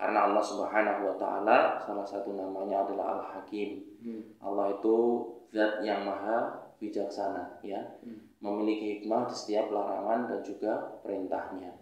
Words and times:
karena 0.00 0.32
Allah 0.32 0.40
Subhanahu 0.40 1.12
wa 1.12 1.16
taala 1.20 1.76
salah 1.84 2.08
satu 2.08 2.32
namanya 2.32 2.88
adalah 2.88 3.20
Al-Hakim. 3.20 3.84
Hmm. 4.00 4.32
Allah 4.40 4.72
itu 4.72 4.96
zat 5.52 5.84
yang 5.84 6.08
maha 6.08 6.72
bijaksana 6.80 7.60
ya. 7.60 8.00
Hmm. 8.00 8.32
Memiliki 8.40 8.96
hikmah 8.96 9.28
di 9.28 9.36
setiap 9.36 9.68
larangan 9.68 10.32
dan 10.32 10.40
juga 10.40 10.96
perintahnya. 11.04 11.76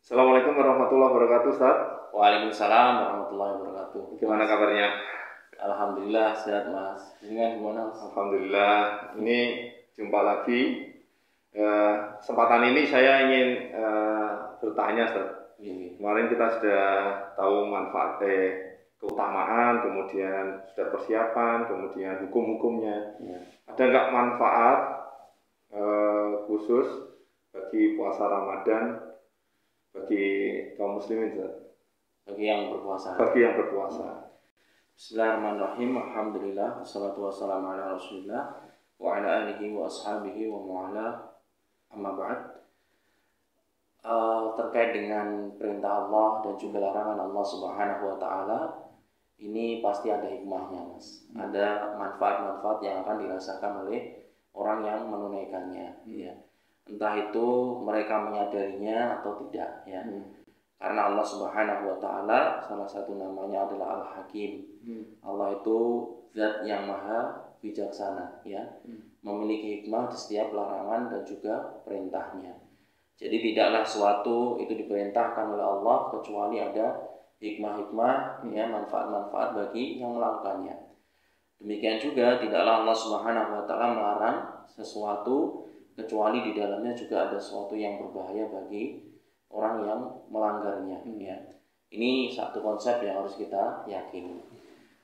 Assalamualaikum 0.00 0.56
warahmatullahi 0.56 1.10
wabarakatuh, 1.12 1.48
Ustaz. 1.52 1.76
Waalaikumsalam 2.16 2.92
warahmatullahi 2.96 3.52
wabarakatuh. 3.60 4.02
Gimana 4.16 4.48
kabarnya? 4.48 4.88
Alhamdulillah 5.60 6.32
sehat 6.32 6.72
Mas. 6.72 7.20
Dengan 7.20 7.60
gimana 7.60 7.92
Mas? 7.92 8.00
Alhamdulillah. 8.08 8.74
Ini 9.20 9.38
jumpa 9.92 10.18
lagi. 10.24 10.89
Kesempatan 12.20 12.68
ini 12.68 12.84
saya 12.84 13.24
ingin 13.24 13.48
eh, 13.72 14.32
bertanya, 14.60 15.08
Ustaz. 15.08 15.28
Ini. 15.60 15.96
Kemarin 15.96 16.28
kita 16.28 16.46
sudah 16.56 16.84
tahu 17.32 17.68
manfaat 17.68 18.20
eh, 18.28 18.80
keutamaan, 19.00 19.80
kemudian 19.80 20.60
sudah 20.68 20.86
persiapan, 20.92 21.64
kemudian 21.64 22.20
hukum-hukumnya. 22.28 23.16
Ya. 23.24 23.38
Ada 23.72 23.82
nggak 23.88 24.08
manfaat 24.12 24.80
eh, 25.72 26.28
khusus 26.44 27.08
bagi 27.56 27.96
puasa 27.96 28.28
Ramadan 28.28 29.00
bagi 29.96 30.24
kaum 30.76 31.00
muslimin, 31.00 31.32
Ustaz? 31.32 31.52
Bagi 32.28 32.44
yang 32.44 32.68
berpuasa. 32.68 33.16
Bagi 33.16 33.40
yang 33.40 33.56
berpuasa. 33.56 34.28
Bismillahirrahmanirrahim. 34.92 35.90
Alhamdulillah. 35.96 36.84
Wassalatu 36.84 37.24
wassalamu 37.24 37.72
ala 37.72 37.96
rasulillah 37.96 38.60
wa 39.00 39.16
ala 39.16 39.48
alihi 39.48 39.72
wa 39.72 39.88
ashabihi 39.88 40.52
wa 40.52 40.60
mu'ala 40.60 41.39
amma 41.92 42.14
ba'd. 42.14 42.60
Eh, 44.00 44.44
terkait 44.56 44.96
dengan 44.96 45.52
perintah 45.60 46.08
Allah 46.08 46.40
dan 46.40 46.54
juga 46.56 46.80
larangan 46.80 47.20
Allah 47.20 47.44
Subhanahu 47.44 48.02
wa 48.08 48.16
taala 48.16 48.60
ini 49.36 49.84
pasti 49.84 50.08
ada 50.08 50.24
hikmahnya 50.24 50.88
Mas. 50.88 51.28
Ada 51.36 51.96
manfaat-manfaat 52.00 52.80
yang 52.80 53.04
akan 53.04 53.16
dirasakan 53.20 53.84
oleh 53.84 54.24
orang 54.56 54.88
yang 54.88 55.00
menunaikannya 55.04 56.00
ya. 56.08 56.32
Entah 56.88 57.14
itu 57.28 57.76
mereka 57.84 58.24
menyadarinya 58.24 59.20
atau 59.20 59.36
tidak 59.44 59.84
ya. 59.84 60.00
Hmm. 60.00 60.32
Karena 60.80 61.12
Allah 61.12 61.26
Subhanahu 61.28 61.82
wa 61.92 61.96
taala 62.00 62.40
salah 62.64 62.88
satu 62.88 63.20
namanya 63.20 63.68
adalah 63.68 64.00
Al-Hakim. 64.00 64.80
Hmm. 64.80 65.04
Allah 65.20 65.60
itu 65.60 65.78
zat 66.32 66.64
yang 66.64 66.88
maha 66.88 67.39
bijaksana 67.60 68.42
ya. 68.44 68.64
Hmm. 68.84 69.06
memiliki 69.20 69.84
hikmah 69.84 70.08
di 70.08 70.16
setiap 70.16 70.48
larangan 70.56 71.12
dan 71.12 71.22
juga 71.28 71.84
perintahnya. 71.84 72.56
Jadi 73.20 73.36
tidaklah 73.52 73.84
suatu 73.84 74.56
itu 74.56 74.72
diperintahkan 74.72 75.44
oleh 75.52 75.60
Allah 75.60 76.08
kecuali 76.08 76.56
ada 76.56 76.96
hikmah-hikmah 77.36 78.48
ya 78.48 78.64
manfaat-manfaat 78.64 79.52
bagi 79.52 80.00
yang 80.00 80.16
melakukannya. 80.16 80.72
Demikian 81.60 82.00
juga 82.00 82.40
tidaklah 82.40 82.80
Allah 82.80 82.96
Subhanahu 82.96 83.50
wa 83.60 83.64
taala 83.68 83.86
melarang 83.92 84.38
sesuatu 84.72 85.68
kecuali 85.92 86.40
di 86.40 86.56
dalamnya 86.56 86.96
juga 86.96 87.28
ada 87.28 87.36
sesuatu 87.36 87.76
yang 87.76 88.00
berbahaya 88.00 88.48
bagi 88.48 89.04
orang 89.52 89.84
yang 89.84 90.00
melanggarnya 90.32 91.04
ya. 91.20 91.36
Ini 91.92 92.32
satu 92.32 92.64
konsep 92.64 93.04
yang 93.04 93.20
harus 93.20 93.36
kita 93.36 93.84
yakini 93.84 94.59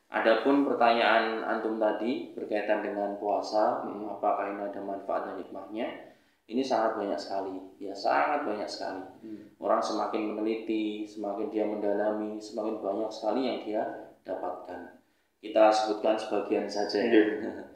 Adapun 0.07 0.63
pertanyaan 0.63 1.43
antum 1.43 1.83
tadi 1.83 2.31
berkaitan 2.31 2.79
dengan 2.79 3.19
puasa, 3.19 3.83
Hmm. 3.83 4.07
apakah 4.07 4.55
ini 4.55 4.63
ada 4.71 4.79
manfaat 4.79 5.27
dan 5.27 5.43
hikmahnya? 5.43 6.15
Ini 6.47 6.63
sangat 6.63 6.95
banyak 6.95 7.19
sekali, 7.19 7.59
ya 7.83 7.91
sangat 7.91 8.47
banyak 8.47 8.71
sekali. 8.71 9.03
Hmm. 9.03 9.51
Orang 9.59 9.83
semakin 9.83 10.31
meneliti, 10.31 11.03
semakin 11.03 11.51
dia 11.51 11.67
mendalami, 11.67 12.39
semakin 12.39 12.79
banyak 12.79 13.11
sekali 13.11 13.41
yang 13.51 13.59
dia 13.67 13.83
dapatkan. 14.23 14.95
Kita 15.43 15.75
sebutkan 15.75 16.15
sebagian 16.15 16.71
saja 16.71 17.03
ya. 17.03 17.23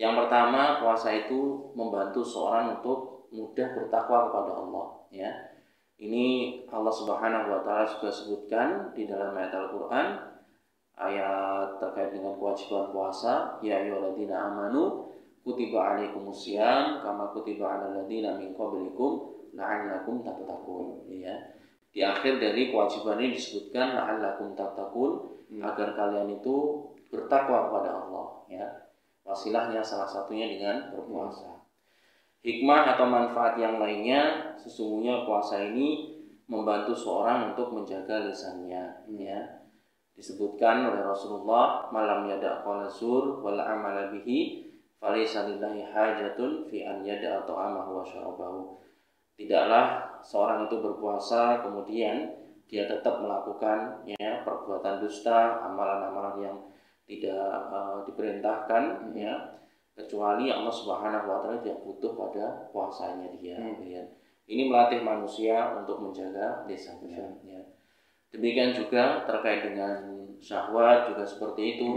Yang 0.00 0.26
pertama, 0.26 0.80
puasa 0.80 1.12
itu 1.12 1.70
membantu 1.76 2.24
seorang 2.24 2.80
untuk 2.80 3.30
mudah 3.30 3.68
bertakwa 3.76 4.32
kepada 4.32 4.52
Allah, 4.58 4.86
ya. 5.12 5.30
Ini 6.00 6.26
Allah 6.72 6.88
Subhanahu 6.88 7.52
wa 7.52 7.60
taala 7.60 7.84
juga 7.84 8.08
sebutkan 8.08 8.96
di 8.96 9.04
dalam 9.04 9.36
ayat 9.36 9.52
Al-Qur'an 9.52 10.29
ayat 11.00 11.80
terkait 11.80 12.12
dengan 12.12 12.36
kewajiban 12.36 12.92
puasa. 12.92 13.56
Ya 13.64 13.80
ayyuhalladzina 13.80 14.36
amanu 14.36 15.08
kutiba 15.40 15.96
alaikumusiyam 15.96 17.00
kama 17.00 17.32
kutiba 17.32 17.64
alal 17.64 18.04
ladzina 18.04 18.36
min 18.36 18.52
qablikum 18.52 19.32
la'allakum 19.56 20.20
tattaqun. 20.20 21.08
Ya 21.08 21.34
di 21.90 22.04
akhir 22.04 22.38
dari 22.38 22.68
kewajiban 22.68 23.18
ini 23.18 23.34
disebutkan 23.34 23.96
la'allakum 23.96 24.52
tattaqun 24.54 25.30
Hmm. 25.50 25.66
agar 25.66 25.98
kalian 25.98 26.38
itu 26.38 26.86
bertakwa 27.10 27.66
kepada 27.66 27.90
Allah 28.06 28.26
ya. 28.46 28.66
Wasilahnya 29.26 29.82
salah 29.82 30.06
satunya 30.06 30.46
dengan 30.46 30.94
berpuasa. 30.94 31.58
Hikmah 32.40 32.96
atau 32.96 33.04
manfaat 33.10 33.58
yang 33.60 33.76
lainnya 33.76 34.54
sesungguhnya 34.56 35.28
puasa 35.28 35.60
ini 35.60 36.16
membantu 36.46 36.96
seorang 36.96 37.52
untuk 37.52 37.74
menjaga 37.74 38.30
lisannya 38.30 39.04
ya 39.12 39.59
disebutkan 40.20 40.84
oleh 40.84 41.00
Rasulullah 41.00 41.88
malam 41.88 42.28
yada 42.28 42.60
zur 42.92 43.40
wal 43.40 43.56
amala 43.56 44.12
bihi 44.12 44.68
falaysa 45.00 45.48
lillahi 45.48 45.80
hajatun 45.80 46.68
fi 46.68 46.84
an 46.84 47.00
yada 47.00 47.40
ta'amahu 47.48 47.98
wa 47.98 48.04
syarabahu 48.04 48.76
tidaklah 49.40 50.20
seorang 50.20 50.68
itu 50.68 50.76
berpuasa 50.84 51.64
kemudian 51.64 52.36
dia 52.68 52.84
tetap 52.84 53.24
melakukan 53.24 54.04
ya 54.04 54.44
perbuatan 54.44 55.00
dusta 55.00 55.64
amalan-amalan 55.64 56.36
yang 56.44 56.56
tidak 57.08 57.50
eh, 57.72 57.98
diperintahkan 58.06 59.10
ya 59.16 59.34
kecuali 59.96 60.52
Allah 60.52 60.70
Subhanahu 60.70 61.26
wa 61.26 61.38
taala 61.42 61.58
tidak 61.64 61.80
butuh 61.82 62.12
pada 62.14 62.70
puasanya 62.70 63.32
dia 63.34 63.56
Hmm. 63.58 63.82
ya. 63.82 64.04
ini 64.46 64.68
melatih 64.68 65.00
manusia 65.02 65.74
untuk 65.80 65.98
menjaga 65.98 66.68
lisannya 66.68 67.40
ya. 67.42 67.60
Demikian 68.30 68.70
juga 68.70 69.24
terkait 69.24 69.66
dengan 69.66 69.98
syahwat 70.38 71.10
juga 71.10 71.24
seperti 71.24 71.76
itu. 71.76 71.90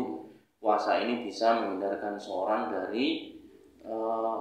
Puasa 0.58 0.98
ini 0.98 1.28
bisa 1.28 1.60
menghindarkan 1.60 2.16
seorang 2.16 2.72
dari 2.72 3.36
eh, 3.84 4.36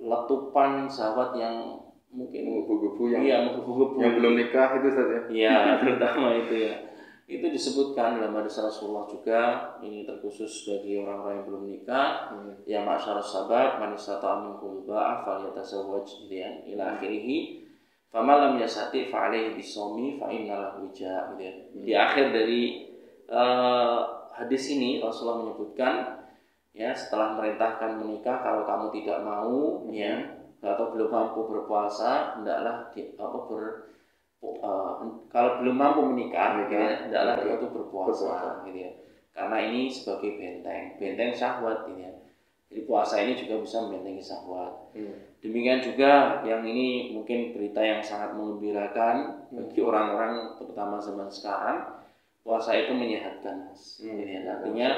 letupan 0.00 0.84
syahwat 0.86 1.36
yang 1.36 1.80
mungkin 2.08 2.48
Menggebu-gebu 2.48 3.02
yang 3.10 3.22
iya 3.22 3.36
menggebu-gebu. 3.44 3.96
yang 4.00 4.12
belum 4.16 4.34
nikah 4.34 4.68
itu 4.76 4.88
saja. 4.88 5.18
Iya, 5.28 5.56
terutama 5.84 6.32
itu 6.34 6.54
ya. 6.64 6.74
Itu 7.26 7.50
disebutkan 7.50 8.22
dalam 8.22 8.38
hadis 8.38 8.54
Rasulullah 8.56 9.02
juga 9.04 9.40
ini 9.82 10.06
terkhusus 10.06 10.48
bagi 10.64 10.94
orang-orang 10.96 11.42
yang 11.42 11.46
belum 11.46 11.64
nikah 11.66 12.08
Hmm. 12.30 12.54
ya 12.62 12.86
masyarakat 12.86 13.26
sahabat 13.26 13.82
man 13.82 13.92
istata'a 13.92 14.46
minkum 14.46 14.86
ba'af 14.86 15.26
falyatazawwaj 15.26 16.06
gitu 16.06 16.34
ya 16.38 16.50
ila 16.70 16.94
akhirih 16.94 17.65
faman 18.10 18.36
lam 18.38 18.54
yasati 18.62 19.10
fa 19.10 19.28
alaihi 19.28 19.58
bisawmi 19.58 20.16
fa 20.16 20.30
innalahu 20.30 20.86
wija 20.86 21.34
gitu 21.34 21.42
ya. 21.42 21.52
Di 21.72 21.92
akhir 21.94 22.24
dari 22.32 22.62
eh, 23.28 23.98
hadis 24.36 24.62
ini 24.72 25.00
Rasulullah 25.02 25.42
menyebutkan 25.46 25.94
ya 26.76 26.92
setelah 26.92 27.34
merintahkan 27.40 27.96
menikah 27.96 28.44
kalau 28.44 28.68
kamu 28.68 28.86
tidak 29.00 29.18
mau 29.24 29.84
ya 29.88 30.36
atau 30.60 30.90
belum 30.90 31.08
mampu 31.08 31.46
berpuasa 31.46 32.40
hendaklah 32.40 32.90
di, 32.90 33.14
apa 33.16 33.38
ber 33.46 33.62
eh, 34.42 34.94
kalau 35.32 35.50
belum 35.62 35.76
mampu 35.76 36.00
menikah 36.04 36.64
gitu 36.64 36.74
ya, 36.74 37.08
hendaklah 37.08 37.34
dia 37.42 37.54
itu 37.56 37.66
berpuasa 37.70 38.10
Berpuasa. 38.10 38.50
gitu 38.68 38.78
ya. 38.84 38.92
Karena 39.36 39.56
ini 39.68 39.92
sebagai 39.92 40.40
benteng, 40.40 40.96
benteng 40.96 41.30
syahwat 41.36 41.84
gitu 41.92 42.08
ya. 42.08 42.12
Jadi 42.66 42.82
puasa 42.82 43.22
ini 43.22 43.38
juga 43.38 43.62
bisa 43.62 43.86
membentengi 43.86 44.22
syahwat. 44.22 44.74
Hmm. 44.94 45.16
Demikian 45.38 45.80
juga 45.84 46.42
yang 46.42 46.66
ini 46.66 47.14
mungkin 47.14 47.54
berita 47.54 47.78
yang 47.78 48.02
sangat 48.02 48.34
mengembirakan 48.34 49.46
bagi 49.54 49.80
orang-orang 49.84 50.58
terutama 50.58 50.98
zaman 50.98 51.30
sekarang 51.30 52.02
puasa 52.42 52.74
itu 52.74 52.90
menyehatkan 52.90 53.70
mas. 53.70 54.02
Hmm. 54.02 54.18
Ya. 54.18 54.42
Artinya 54.58 54.88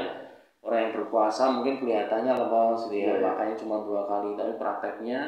orang 0.65 0.81
yang 0.89 0.93
berpuasa 0.97 1.43
mungkin 1.55 1.81
kelihatannya 1.85 2.33
lemas 2.35 2.89
gitu 2.89 2.97
ya, 2.99 3.05
Iya, 3.05 3.13
iya. 3.15 3.25
makanya 3.25 3.55
cuma 3.61 3.77
dua 3.85 4.03
kali 4.09 4.29
tapi 4.35 4.53
prakteknya 4.59 5.19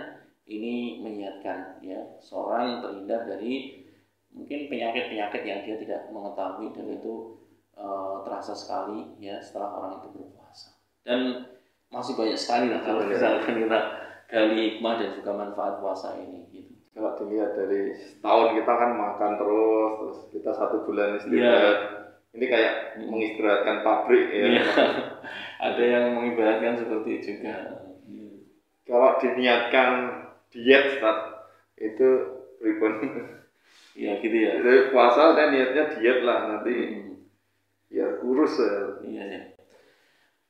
ini 0.50 0.98
menyehatkan 0.98 1.78
ya 1.84 2.00
seorang 2.18 2.82
terhindar 2.82 3.28
dari 3.28 3.86
mungkin 4.34 4.66
penyakit-penyakit 4.66 5.42
yang 5.46 5.60
dia 5.62 5.76
tidak 5.78 6.10
mengetahui 6.10 6.74
dan 6.74 6.86
itu 6.90 7.38
eh, 7.78 8.16
terasa 8.26 8.52
sekali 8.54 9.06
ya 9.22 9.38
setelah 9.38 9.70
orang 9.78 9.92
itu 10.02 10.08
berpuasa 10.18 10.74
dan 11.06 11.46
masih 11.90 12.14
banyak 12.14 12.38
sekali 12.38 12.66
lah 12.70 12.80
kalau 12.80 13.02
Iya. 13.02 13.10
misalkan 13.12 13.54
kita 13.58 13.78
gali 14.26 14.54
hikmah 14.70 14.94
dan 14.96 15.10
juga 15.18 15.30
manfaat 15.34 15.74
puasa 15.82 16.14
ini 16.16 16.46
gitu. 16.48 16.70
Kalau 16.90 17.14
dilihat 17.18 17.54
dari 17.54 17.94
setahun 17.94 18.54
kita 18.54 18.72
kan 18.72 18.90
makan 18.94 19.32
terus, 19.38 19.92
terus 19.98 20.18
kita 20.30 20.50
satu 20.54 20.86
bulan 20.86 21.14
Iya. 21.14 21.18
istirahat. 21.18 21.78
Ini 22.30 22.46
kayak 22.46 22.74
mengistirahatkan 23.02 23.76
pabrik 23.82 24.26
ya. 24.30 24.44
Iya. 24.48 24.64
Ada 25.66 25.82
yang 25.82 26.04
mengibaratkan 26.14 26.78
seperti 26.78 27.10
itu 27.18 27.26
juga. 27.38 27.54
Kalau 28.86 29.18
diniatkan 29.18 29.90
diet, 30.50 30.98
Ustaz, 30.98 31.18
itu 31.78 32.08
ribon 32.58 32.94
ya 33.94 34.18
gitu 34.18 34.36
ya 34.36 34.58
Jadi 34.58 34.90
puasa 34.90 35.34
dan 35.34 35.54
niatnya 35.54 35.94
diet 35.94 36.22
lah 36.22 36.38
nanti 36.46 36.74
Hmm. 36.90 37.14
ya 37.86 38.06
kurus 38.18 38.58
ya 38.58 38.74
Iya 39.02 39.22
ya. 39.26 39.40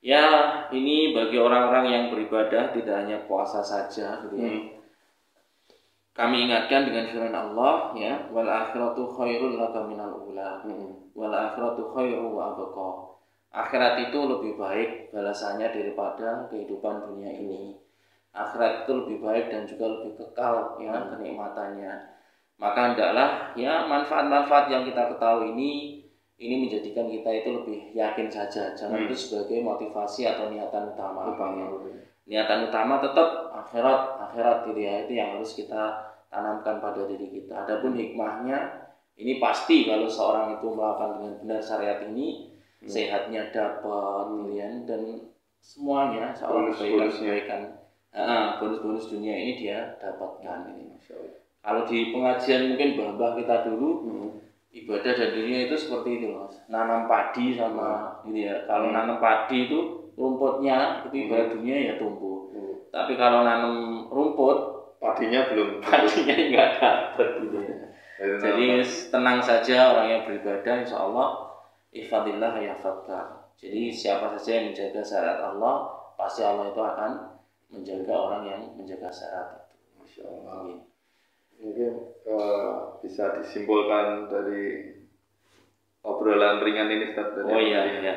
Ya, 0.00 0.24
ini 0.72 1.12
bagi 1.12 1.36
orang-orang 1.36 1.86
yang 1.92 2.04
beribadah 2.08 2.72
tidak 2.72 3.04
hanya 3.04 3.20
puasa 3.28 3.60
saja 3.60 4.24
gitu 4.24 4.36
ya. 4.40 4.48
Hmm. 4.48 4.80
Kami 6.16 6.48
ingatkan 6.48 6.88
dengan 6.88 7.04
firman 7.12 7.36
Allah 7.36 7.92
ya, 7.92 8.28
wal 8.32 8.48
akhiratu 8.48 9.04
khairul 9.12 9.60
laka 9.60 9.84
minal 9.84 10.24
ula. 10.24 10.64
Hmm. 10.64 11.12
Wal 11.12 11.32
akhiratu 11.36 11.92
khairu 11.92 12.32
wa 12.32 12.56
abqa. 12.56 13.10
Akhirat 13.50 14.08
itu 14.08 14.18
lebih 14.24 14.56
baik 14.56 15.12
balasannya 15.12 15.68
daripada 15.68 16.48
kehidupan 16.48 17.04
dunia 17.04 17.34
ini. 17.36 17.76
Akhirat 18.32 18.86
itu 18.86 18.92
lebih 19.04 19.18
baik 19.20 19.52
dan 19.52 19.66
juga 19.66 19.90
lebih 19.90 20.16
kekal 20.16 20.78
ya 20.80 21.12
kenikmatannya. 21.12 21.92
Maka 22.56 22.80
hendaklah 22.92 23.30
ya 23.58 23.84
manfaat-manfaat 23.90 24.70
yang 24.70 24.86
kita 24.86 25.12
ketahui 25.12 25.52
ini 25.52 25.99
ini 26.40 26.66
menjadikan 26.66 27.04
kita 27.04 27.30
itu 27.30 27.48
lebih 27.52 27.78
yakin 27.92 28.26
saja. 28.26 28.72
Jangan 28.72 28.96
Hmm. 28.96 29.06
itu 29.06 29.14
sebagai 29.14 29.60
motivasi 29.60 30.24
atau 30.24 30.48
niatan 30.48 30.88
utama. 30.88 31.36
Ya. 31.36 31.68
Niatan 32.24 32.66
utama 32.66 32.96
tetap 32.98 33.28
akhirat, 33.54 34.00
akhirat 34.24 34.64
gitu 34.64 34.80
ya. 34.80 35.04
Itu 35.04 35.12
yang 35.12 35.36
harus 35.36 35.52
kita 35.52 36.00
tanamkan 36.26 36.80
pada 36.80 37.04
diri 37.04 37.28
kita. 37.28 37.68
Adapun 37.68 37.92
hikmahnya 37.92 38.88
ini 39.14 39.36
pasti 39.36 39.84
kalau 39.84 40.08
seorang 40.08 40.56
itu 40.56 40.66
melakukan 40.66 41.20
dengan 41.20 41.32
benar 41.38 41.60
syariat 41.60 42.00
ini 42.08 42.48
Hmm. 42.80 42.88
sehatnya 42.88 43.52
dapat 43.52 44.24
pilihan 44.32 44.88
dan 44.88 45.28
semuanya 45.60 46.32
seorang 46.32 46.72
Bonus-bonusnya. 46.72 47.28
kebaikan 47.28 47.62
Ah, 48.10 48.56
bonus-bonus 48.58 49.06
dunia 49.06 49.36
ini 49.36 49.52
dia 49.54 49.94
dapatkan 50.00 50.72
ini. 50.72 50.88
Masya 50.88 51.14
Allah. 51.14 51.36
Kalau 51.60 51.82
di 51.84 52.10
pengajian 52.10 52.72
mungkin 52.72 52.88
mbah 52.96 53.36
kita 53.36 53.68
dulu 53.68 53.90
Hmm. 54.02 54.30
Ibadah 54.70 55.12
dan 55.12 55.30
dunia 55.34 55.66
itu 55.66 55.74
seperti 55.74 56.22
itu 56.22 56.26
mas 56.30 56.54
nanam 56.66 57.10
padi 57.10 57.58
sama 57.58 58.22
ini 58.22 58.46
ya 58.46 58.62
kalau 58.64 58.90
Hmm. 58.90 58.96
nanam 58.96 59.18
padi 59.18 59.66
itu 59.66 59.78
rumputnya 60.14 61.02
itu 61.04 61.26
ibadah 61.26 61.46
dunia 61.50 61.76
ya 61.90 61.94
tumbuh 61.98 62.50
Hmm. 62.54 62.74
tapi 62.90 63.14
kalau 63.14 63.42
nanam 63.42 64.06
rumput 64.06 64.58
padinya 65.02 65.50
belum 65.50 65.78
padinya 65.84 66.34
nggak 66.34 66.70
dapet 66.78 67.28
gitu 67.42 67.58
ya. 67.58 67.74
Jadi, 68.20 68.36
jadi 68.36 68.64
nampak. 68.76 69.08
tenang 69.08 69.38
saja 69.40 69.76
orang 69.90 70.06
yang 70.06 70.22
beribadah 70.28 70.74
insya 70.76 70.98
Allah 71.00 71.28
ifadillah 71.90 72.52
yafadka 72.60 73.20
jadi 73.56 73.88
siapa 73.88 74.28
saja 74.36 74.50
yang 74.60 74.64
menjaga 74.70 75.00
syariat 75.00 75.40
Allah 75.40 75.88
pasti 76.14 76.44
Allah 76.44 76.68
itu 76.68 76.78
akan 76.78 77.10
menjaga 77.72 78.12
orang 78.12 78.42
yang 78.44 78.60
menjaga 78.76 79.08
syariat 79.08 79.48
itu 79.64 79.76
Masya 79.96 80.22
Allah. 80.26 80.84
Mungkin 81.60 81.92
eh, 82.24 82.74
bisa 83.04 83.36
disimpulkan 83.36 84.32
dari 84.32 84.96
obrolan 86.00 86.64
ringan 86.64 86.88
ini 86.88 87.12
Ustaz 87.12 87.36
dari 87.36 87.46
Oh 87.48 87.60
iya, 87.60 87.80
iya. 88.00 88.14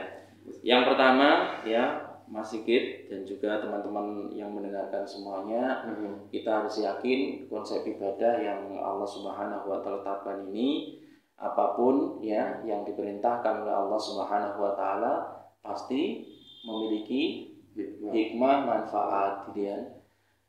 Yang 0.63 0.81
pertama 0.91 1.59
ya 1.67 1.83
Mas 2.31 2.49
Sigit 2.49 3.11
dan 3.11 3.27
juga 3.27 3.59
teman-teman 3.59 4.31
yang 4.31 4.49
mendengarkan 4.55 5.03
semuanya, 5.03 5.83
Mhm. 5.85 6.31
kita 6.31 6.63
harus 6.63 6.79
yakin 6.79 7.45
konsep 7.51 7.83
ibadah 7.83 8.39
yang 8.39 8.79
Allah 8.79 9.05
Subhanahu 9.05 9.67
wa 9.67 9.79
taala 9.83 9.99
tetapkan 10.01 10.47
ini 10.47 10.99
apa 11.35 11.75
pun 11.75 12.23
ya 12.23 12.63
yang 12.63 12.87
diperintahkan 12.87 13.67
oleh 13.67 13.75
Allah 13.75 13.99
Subhanahu 13.99 14.57
wa 14.63 14.73
taala 14.73 15.13
pasti 15.59 16.23
memiliki 16.63 17.51
Hikmah. 17.75 18.11
hikmah 18.15 18.55
manfaat 18.63 19.31
gitu 19.51 19.67
ya 19.67 19.77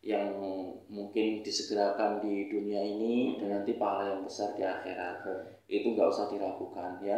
yang 0.05 0.29
mungkin 0.93 1.41
disegerakan 1.41 2.21
di 2.21 2.53
dunia 2.53 2.85
ini 2.85 3.41
dan 3.41 3.61
nanti 3.61 3.81
pahala 3.81 4.12
yang 4.12 4.23
besar 4.23 4.53
di 4.53 4.61
akhirat. 4.61 5.25
Itu 5.65 5.97
nggak 5.97 6.12
usah 6.12 6.29
diragukan 6.29 7.01
ya. 7.01 7.17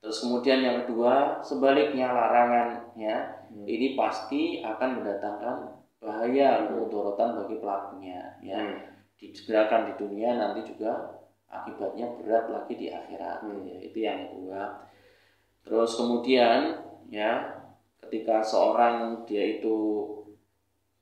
Terus 0.00 0.24
kemudian 0.24 0.64
yang 0.64 0.76
kedua 0.84 1.44
sebaliknya 1.44 2.08
larangan 2.08 2.96
ya. 2.96 3.44
Hmm. 3.54 3.68
ini 3.68 3.94
pasti 3.94 4.64
akan 4.64 4.98
mendatangkan 4.98 5.56
bahaya 6.02 6.66
kemudorotan 6.66 7.44
bagi 7.44 7.60
pelakunya 7.60 8.40
ya. 8.40 8.56
Hmm. 8.56 8.80
disegerakan 9.20 9.88
di 9.88 9.92
dunia 10.00 10.36
nanti 10.36 10.64
juga 10.66 11.20
akibatnya 11.46 12.08
berat 12.18 12.48
lagi 12.48 12.72
di 12.72 12.88
akhirat. 12.88 13.44
Hmm. 13.44 13.68
ya, 13.68 13.78
itu 13.84 13.98
yang 14.00 14.32
kedua. 14.32 14.80
Terus 15.60 15.92
kemudian 16.00 16.72
ya 17.12 17.60
ketika 18.00 18.40
seorang 18.40 19.24
dia 19.28 19.60
itu 19.60 19.76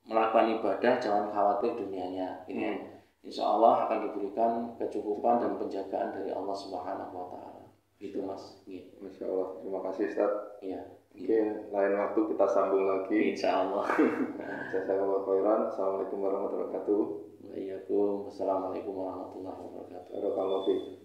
melakukan 0.06 0.58
ibadah 0.58 0.94
jangan 0.98 1.26
khawatir 1.30 1.78
dunianya 1.78 2.42
gitu 2.46 2.58
ya. 2.58 2.74
Hmm. 2.74 2.92
Insya 3.22 3.46
Allah 3.46 3.86
akan 3.86 3.98
diberikan 4.10 4.52
kecukupan 4.74 5.38
dan 5.38 5.54
penjagaan 5.54 6.10
dari 6.10 6.34
Allah 6.34 6.56
Subhanahu 6.58 7.14
wa 7.14 7.26
taala. 7.30 7.70
Gitu 8.02 8.18
Mas. 8.26 8.58
Iya. 8.66 8.82
Masya 8.98 9.30
Allah. 9.30 9.48
Terima 9.62 9.80
kasih 9.86 10.04
Ustaz. 10.10 10.32
Iya. 10.58 10.82
Mungkin 11.14 11.70
lain 11.70 11.92
waktu 12.02 12.20
kita 12.34 12.46
sambung 12.50 12.90
lagi. 12.90 13.18
Insya 13.30 13.62
Allah. 13.62 13.86
Jazakallah 14.74 15.22
khairan. 15.22 15.60
Assalamualaikum 15.70 16.18
warahmatullahi 16.18 16.66
wabarakatuh. 16.66 17.02
Waalaikumsalam 17.46 18.58
warahmatullahi 18.74 19.60
wabarakatuh. 19.70 20.10
Barakallahu. 20.18 21.01